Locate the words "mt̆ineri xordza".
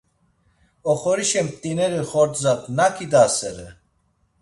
1.47-2.53